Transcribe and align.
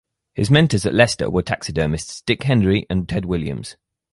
His 0.33 0.49
mentors 0.49 0.83
at 0.87 0.95
Leicester 0.95 1.29
were 1.29 1.43
taxidermists 1.43 2.23
Dick 2.25 2.41
Hendry 2.41 2.87
and 2.89 3.07
Ted 3.07 3.25
Williams. 3.25 3.75